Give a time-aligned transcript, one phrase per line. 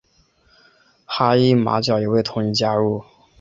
[1.05, 3.03] 哈伊马角也未同意加入。